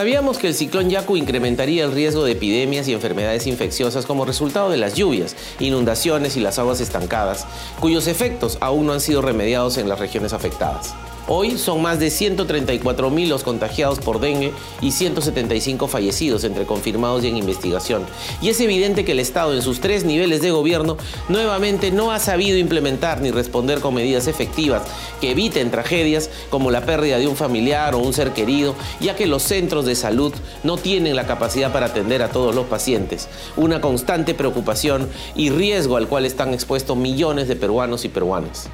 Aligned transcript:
Sabíamos 0.00 0.38
que 0.38 0.46
el 0.48 0.54
ciclón 0.54 0.88
Yaku 0.88 1.18
incrementaría 1.18 1.84
el 1.84 1.92
riesgo 1.92 2.24
de 2.24 2.32
epidemias 2.32 2.88
y 2.88 2.94
enfermedades 2.94 3.46
infecciosas 3.46 4.06
como 4.06 4.24
resultado 4.24 4.70
de 4.70 4.78
las 4.78 4.94
lluvias, 4.94 5.36
inundaciones 5.58 6.38
y 6.38 6.40
las 6.40 6.58
aguas 6.58 6.80
estancadas, 6.80 7.46
cuyos 7.80 8.06
efectos 8.06 8.56
aún 8.62 8.86
no 8.86 8.94
han 8.94 9.02
sido 9.02 9.20
remediados 9.20 9.76
en 9.76 9.90
las 9.90 9.98
regiones 9.98 10.32
afectadas. 10.32 10.94
Hoy 11.28 11.58
son 11.58 11.80
más 11.82 12.00
de 12.00 12.10
134 12.10 13.10
mil 13.10 13.28
los 13.28 13.44
contagiados 13.44 14.00
por 14.00 14.20
dengue 14.20 14.52
y 14.80 14.90
175 14.90 15.86
fallecidos 15.86 16.44
entre 16.44 16.66
confirmados 16.66 17.22
y 17.22 17.28
en 17.28 17.36
investigación. 17.36 18.04
Y 18.42 18.48
es 18.48 18.60
evidente 18.60 19.04
que 19.04 19.12
el 19.12 19.20
Estado 19.20 19.54
en 19.54 19.62
sus 19.62 19.80
tres 19.80 20.04
niveles 20.04 20.42
de 20.42 20.50
gobierno 20.50 20.96
nuevamente 21.28 21.92
no 21.92 22.10
ha 22.10 22.18
sabido 22.18 22.58
implementar 22.58 23.20
ni 23.20 23.30
responder 23.30 23.80
con 23.80 23.94
medidas 23.94 24.26
efectivas 24.26 24.82
que 25.20 25.30
eviten 25.30 25.70
tragedias 25.70 26.30
como 26.50 26.70
la 26.70 26.84
pérdida 26.84 27.18
de 27.18 27.28
un 27.28 27.36
familiar 27.36 27.94
o 27.94 27.98
un 27.98 28.12
ser 28.12 28.32
querido, 28.32 28.74
ya 29.00 29.14
que 29.14 29.26
los 29.26 29.42
centros 29.42 29.84
de 29.84 29.94
salud 29.94 30.32
no 30.64 30.78
tienen 30.78 31.16
la 31.16 31.26
capacidad 31.26 31.72
para 31.72 31.86
atender 31.86 32.22
a 32.22 32.30
todos 32.30 32.54
los 32.54 32.66
pacientes. 32.66 33.28
Una 33.56 33.80
constante 33.80 34.34
preocupación 34.34 35.08
y 35.36 35.50
riesgo 35.50 35.96
al 35.96 36.08
cual 36.08 36.26
están 36.26 36.54
expuestos 36.54 36.96
millones 36.96 37.46
de 37.46 37.56
peruanos 37.56 38.04
y 38.04 38.08
peruanas. 38.08 38.68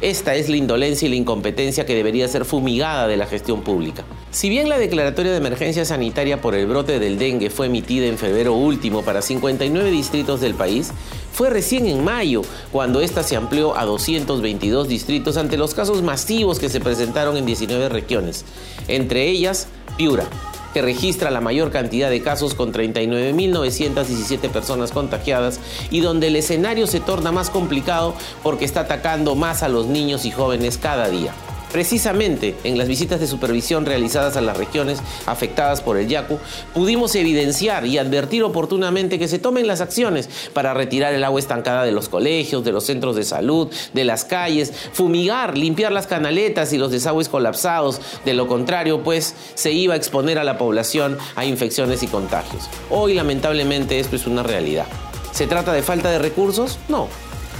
Esta 0.00 0.34
es 0.34 0.48
la 0.48 0.56
indolencia 0.56 1.06
y 1.06 1.10
la 1.10 1.16
incompetencia 1.16 1.86
que 1.86 1.94
debería 1.94 2.26
ser 2.28 2.44
fumigada 2.44 3.06
de 3.06 3.16
la 3.16 3.26
gestión 3.26 3.62
pública. 3.62 4.04
Si 4.30 4.48
bien 4.48 4.68
la 4.68 4.78
declaratoria 4.78 5.30
de 5.30 5.38
emergencia 5.38 5.84
sanitaria 5.84 6.40
por 6.40 6.54
el 6.54 6.66
brote 6.66 6.98
del 6.98 7.18
dengue 7.18 7.48
fue 7.48 7.66
emitida 7.66 8.06
en 8.06 8.18
febrero 8.18 8.54
último 8.54 9.02
para 9.02 9.22
59 9.22 9.90
distritos 9.90 10.40
del 10.40 10.54
país, 10.54 10.92
fue 11.32 11.50
recién 11.50 11.86
en 11.86 12.04
mayo 12.04 12.42
cuando 12.72 13.00
esta 13.00 13.22
se 13.22 13.36
amplió 13.36 13.78
a 13.78 13.84
222 13.84 14.88
distritos 14.88 15.36
ante 15.36 15.56
los 15.56 15.74
casos 15.74 16.02
masivos 16.02 16.58
que 16.58 16.68
se 16.68 16.80
presentaron 16.80 17.36
en 17.36 17.46
19 17.46 17.88
regiones, 17.88 18.44
entre 18.88 19.28
ellas 19.28 19.68
Piura, 19.96 20.28
que 20.74 20.82
registra 20.82 21.30
la 21.30 21.40
mayor 21.40 21.70
cantidad 21.70 22.10
de 22.10 22.20
casos 22.20 22.54
con 22.54 22.72
39.917 22.72 24.50
personas 24.50 24.90
contagiadas 24.90 25.60
y 25.90 26.00
donde 26.00 26.26
el 26.26 26.36
escenario 26.36 26.86
se 26.86 27.00
torna 27.00 27.32
más 27.32 27.48
complicado 27.48 28.14
porque 28.42 28.66
está 28.66 28.80
atacando 28.80 29.36
más 29.36 29.62
a 29.62 29.68
los 29.68 29.86
niños 29.86 30.26
y 30.26 30.32
jóvenes 30.32 30.76
cada 30.76 31.08
día. 31.08 31.32
Precisamente 31.74 32.54
en 32.62 32.78
las 32.78 32.86
visitas 32.86 33.18
de 33.18 33.26
supervisión 33.26 33.84
realizadas 33.84 34.36
a 34.36 34.40
las 34.40 34.56
regiones 34.56 35.00
afectadas 35.26 35.80
por 35.80 35.96
el 35.96 36.06
Yaku, 36.06 36.38
pudimos 36.72 37.16
evidenciar 37.16 37.84
y 37.84 37.98
advertir 37.98 38.44
oportunamente 38.44 39.18
que 39.18 39.26
se 39.26 39.40
tomen 39.40 39.66
las 39.66 39.80
acciones 39.80 40.30
para 40.52 40.72
retirar 40.72 41.12
el 41.14 41.24
agua 41.24 41.40
estancada 41.40 41.82
de 41.82 41.90
los 41.90 42.08
colegios, 42.08 42.64
de 42.64 42.70
los 42.70 42.84
centros 42.84 43.16
de 43.16 43.24
salud, 43.24 43.72
de 43.92 44.04
las 44.04 44.24
calles, 44.24 44.72
fumigar, 44.92 45.58
limpiar 45.58 45.90
las 45.90 46.06
canaletas 46.06 46.72
y 46.72 46.78
los 46.78 46.92
desagües 46.92 47.28
colapsados. 47.28 48.00
De 48.24 48.34
lo 48.34 48.46
contrario, 48.46 49.02
pues 49.02 49.34
se 49.56 49.72
iba 49.72 49.94
a 49.94 49.96
exponer 49.96 50.38
a 50.38 50.44
la 50.44 50.58
población 50.58 51.18
a 51.34 51.44
infecciones 51.44 52.04
y 52.04 52.06
contagios. 52.06 52.68
Hoy, 52.88 53.14
lamentablemente, 53.14 53.98
esto 53.98 54.14
es 54.14 54.28
una 54.28 54.44
realidad. 54.44 54.86
¿Se 55.32 55.48
trata 55.48 55.72
de 55.72 55.82
falta 55.82 56.08
de 56.08 56.20
recursos? 56.20 56.78
No. 56.88 57.08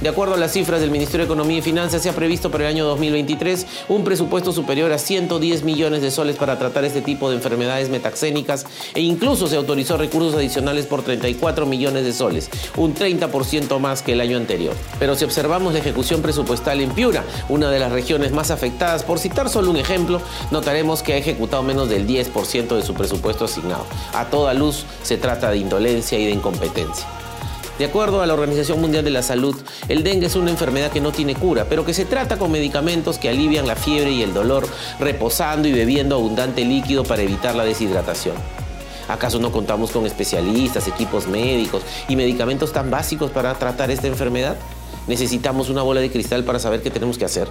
De 0.00 0.08
acuerdo 0.08 0.32
a 0.32 0.38
las 0.38 0.52
cifras 0.52 0.80
del 0.80 0.90
Ministerio 0.90 1.26
de 1.26 1.32
Economía 1.32 1.58
y 1.58 1.62
Finanzas, 1.62 2.02
se 2.02 2.08
ha 2.08 2.14
previsto 2.14 2.50
para 2.50 2.64
el 2.64 2.74
año 2.74 2.86
2023 2.86 3.66
un 3.90 4.02
presupuesto 4.02 4.50
superior 4.50 4.90
a 4.92 4.98
110 4.98 5.62
millones 5.62 6.00
de 6.00 6.10
soles 6.10 6.36
para 6.36 6.58
tratar 6.58 6.86
este 6.86 7.02
tipo 7.02 7.28
de 7.28 7.36
enfermedades 7.36 7.90
metaxénicas 7.90 8.64
e 8.94 9.02
incluso 9.02 9.46
se 9.46 9.56
autorizó 9.56 9.98
recursos 9.98 10.34
adicionales 10.34 10.86
por 10.86 11.02
34 11.02 11.66
millones 11.66 12.04
de 12.04 12.14
soles, 12.14 12.48
un 12.78 12.94
30% 12.94 13.78
más 13.78 14.00
que 14.00 14.14
el 14.14 14.22
año 14.22 14.38
anterior. 14.38 14.74
Pero 14.98 15.16
si 15.16 15.26
observamos 15.26 15.74
la 15.74 15.80
ejecución 15.80 16.22
presupuestal 16.22 16.80
en 16.80 16.92
Piura, 16.92 17.22
una 17.50 17.70
de 17.70 17.78
las 17.78 17.92
regiones 17.92 18.32
más 18.32 18.50
afectadas, 18.50 19.02
por 19.02 19.18
citar 19.18 19.50
solo 19.50 19.70
un 19.70 19.76
ejemplo, 19.76 20.22
notaremos 20.50 21.02
que 21.02 21.12
ha 21.12 21.18
ejecutado 21.18 21.62
menos 21.62 21.90
del 21.90 22.06
10% 22.06 22.74
de 22.74 22.82
su 22.82 22.94
presupuesto 22.94 23.44
asignado. 23.44 23.84
A 24.14 24.30
toda 24.30 24.54
luz 24.54 24.86
se 25.02 25.18
trata 25.18 25.50
de 25.50 25.58
indolencia 25.58 26.18
y 26.18 26.24
de 26.24 26.32
incompetencia. 26.32 27.19
De 27.80 27.86
acuerdo 27.86 28.20
a 28.20 28.26
la 28.26 28.34
Organización 28.34 28.78
Mundial 28.78 29.04
de 29.04 29.10
la 29.10 29.22
Salud, 29.22 29.56
el 29.88 30.02
dengue 30.02 30.26
es 30.26 30.36
una 30.36 30.50
enfermedad 30.50 30.92
que 30.92 31.00
no 31.00 31.12
tiene 31.12 31.34
cura, 31.34 31.64
pero 31.66 31.82
que 31.82 31.94
se 31.94 32.04
trata 32.04 32.36
con 32.36 32.52
medicamentos 32.52 33.16
que 33.16 33.30
alivian 33.30 33.66
la 33.66 33.74
fiebre 33.74 34.10
y 34.10 34.22
el 34.22 34.34
dolor, 34.34 34.68
reposando 34.98 35.66
y 35.66 35.72
bebiendo 35.72 36.14
abundante 36.14 36.62
líquido 36.62 37.04
para 37.04 37.22
evitar 37.22 37.54
la 37.54 37.64
deshidratación. 37.64 38.34
¿Acaso 39.08 39.38
no 39.38 39.50
contamos 39.50 39.92
con 39.92 40.04
especialistas, 40.04 40.88
equipos 40.88 41.26
médicos 41.26 41.82
y 42.06 42.16
medicamentos 42.16 42.70
tan 42.70 42.90
básicos 42.90 43.30
para 43.30 43.54
tratar 43.54 43.90
esta 43.90 44.08
enfermedad? 44.08 44.58
Necesitamos 45.06 45.70
una 45.70 45.80
bola 45.80 46.02
de 46.02 46.10
cristal 46.10 46.44
para 46.44 46.58
saber 46.58 46.82
qué 46.82 46.90
tenemos 46.90 47.16
que 47.16 47.24
hacer. 47.24 47.48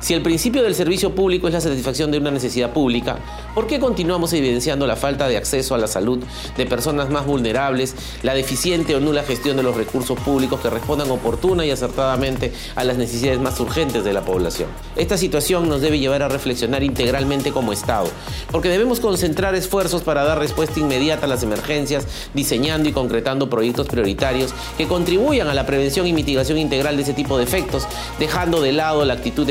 Si 0.00 0.14
el 0.14 0.22
principio 0.22 0.62
del 0.62 0.76
servicio 0.76 1.12
público 1.12 1.48
es 1.48 1.54
la 1.54 1.60
satisfacción 1.60 2.12
de 2.12 2.18
una 2.18 2.30
necesidad 2.30 2.72
pública, 2.72 3.18
¿por 3.52 3.66
qué 3.66 3.80
continuamos 3.80 4.32
evidenciando 4.32 4.86
la 4.86 4.94
falta 4.94 5.26
de 5.26 5.36
acceso 5.36 5.74
a 5.74 5.78
la 5.78 5.88
salud 5.88 6.20
de 6.56 6.66
personas 6.66 7.10
más 7.10 7.26
vulnerables, 7.26 7.96
la 8.22 8.32
deficiente 8.32 8.94
o 8.94 9.00
nula 9.00 9.24
gestión 9.24 9.56
de 9.56 9.64
los 9.64 9.76
recursos 9.76 10.16
públicos 10.20 10.60
que 10.60 10.70
respondan 10.70 11.10
oportuna 11.10 11.66
y 11.66 11.72
acertadamente 11.72 12.52
a 12.76 12.84
las 12.84 12.96
necesidades 12.96 13.40
más 13.40 13.58
urgentes 13.58 14.04
de 14.04 14.12
la 14.12 14.24
población? 14.24 14.68
Esta 14.94 15.18
situación 15.18 15.68
nos 15.68 15.80
debe 15.80 15.98
llevar 15.98 16.22
a 16.22 16.28
reflexionar 16.28 16.84
integralmente 16.84 17.50
como 17.50 17.72
Estado, 17.72 18.06
porque 18.52 18.68
debemos 18.68 19.00
concentrar 19.00 19.56
esfuerzos 19.56 20.02
para 20.02 20.22
dar 20.22 20.38
respuesta 20.38 20.78
inmediata 20.78 21.26
a 21.26 21.28
las 21.28 21.42
emergencias, 21.42 22.06
diseñando 22.34 22.88
y 22.88 22.92
concretando 22.92 23.50
proyectos 23.50 23.88
prioritarios 23.88 24.54
que 24.76 24.86
contribuyan 24.86 25.48
a 25.48 25.54
la 25.54 25.66
prevención 25.66 26.06
y 26.06 26.12
mitigación 26.12 26.58
integral 26.58 26.96
de 26.96 27.02
ese 27.02 27.14
tipo 27.14 27.36
de 27.36 27.44
efectos, 27.44 27.88
dejando 28.20 28.62
de 28.62 28.70
lado 28.70 29.04
la 29.04 29.14
actitud 29.14 29.44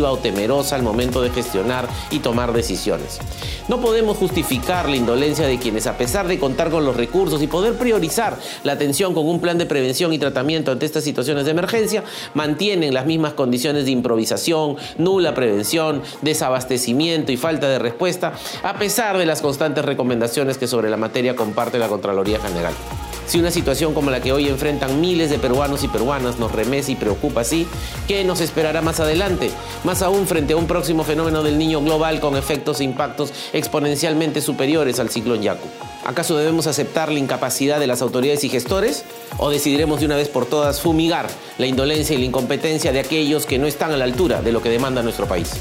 o 0.00 0.16
temerosa 0.16 0.76
al 0.76 0.82
momento 0.82 1.22
de 1.22 1.30
gestionar 1.30 1.88
y 2.10 2.20
tomar 2.20 2.52
decisiones. 2.52 3.18
No 3.68 3.80
podemos 3.80 4.16
justificar 4.16 4.88
la 4.88 4.96
indolencia 4.96 5.46
de 5.46 5.58
quienes, 5.58 5.86
a 5.86 5.96
pesar 5.96 6.26
de 6.26 6.38
contar 6.38 6.70
con 6.70 6.84
los 6.84 6.96
recursos 6.96 7.42
y 7.42 7.46
poder 7.46 7.74
priorizar 7.74 8.36
la 8.64 8.72
atención 8.72 9.14
con 9.14 9.28
un 9.28 9.40
plan 9.40 9.58
de 9.58 9.66
prevención 9.66 10.12
y 10.12 10.18
tratamiento 10.18 10.72
ante 10.72 10.86
estas 10.86 11.04
situaciones 11.04 11.44
de 11.44 11.52
emergencia, 11.52 12.04
mantienen 12.34 12.94
las 12.94 13.06
mismas 13.06 13.34
condiciones 13.34 13.84
de 13.84 13.90
improvisación, 13.90 14.76
nula 14.98 15.34
prevención, 15.34 16.02
desabastecimiento 16.22 17.32
y 17.32 17.36
falta 17.36 17.68
de 17.68 17.78
respuesta, 17.78 18.32
a 18.62 18.78
pesar 18.78 19.18
de 19.18 19.26
las 19.26 19.42
constantes 19.42 19.84
recomendaciones 19.84 20.58
que 20.58 20.66
sobre 20.66 20.90
la 20.90 20.96
materia 20.96 21.36
comparte 21.36 21.78
la 21.78 21.88
Contraloría 21.88 22.40
General. 22.40 22.72
Si 23.32 23.38
una 23.38 23.50
situación 23.50 23.94
como 23.94 24.10
la 24.10 24.20
que 24.20 24.30
hoy 24.30 24.46
enfrentan 24.46 25.00
miles 25.00 25.30
de 25.30 25.38
peruanos 25.38 25.82
y 25.82 25.88
peruanas 25.88 26.38
nos 26.38 26.52
remece 26.52 26.92
y 26.92 26.96
preocupa 26.96 27.40
así, 27.40 27.66
¿qué 28.06 28.24
nos 28.24 28.42
esperará 28.42 28.82
más 28.82 29.00
adelante? 29.00 29.50
Más 29.84 30.02
aún 30.02 30.26
frente 30.26 30.52
a 30.52 30.58
un 30.58 30.66
próximo 30.66 31.02
fenómeno 31.02 31.42
del 31.42 31.56
niño 31.56 31.80
global 31.80 32.20
con 32.20 32.36
efectos 32.36 32.80
e 32.80 32.84
impactos 32.84 33.32
exponencialmente 33.54 34.42
superiores 34.42 35.00
al 35.00 35.08
ciclón 35.08 35.40
Yaku. 35.40 35.66
¿Acaso 36.04 36.36
debemos 36.36 36.66
aceptar 36.66 37.10
la 37.10 37.20
incapacidad 37.20 37.80
de 37.80 37.86
las 37.86 38.02
autoridades 38.02 38.44
y 38.44 38.50
gestores? 38.50 39.06
¿O 39.38 39.48
decidiremos 39.48 40.00
de 40.00 40.04
una 40.04 40.16
vez 40.16 40.28
por 40.28 40.44
todas 40.44 40.82
fumigar 40.82 41.26
la 41.56 41.66
indolencia 41.66 42.14
y 42.14 42.18
la 42.18 42.26
incompetencia 42.26 42.92
de 42.92 43.00
aquellos 43.00 43.46
que 43.46 43.58
no 43.58 43.66
están 43.66 43.92
a 43.92 43.96
la 43.96 44.04
altura 44.04 44.42
de 44.42 44.52
lo 44.52 44.60
que 44.60 44.68
demanda 44.68 45.02
nuestro 45.02 45.26
país? 45.26 45.54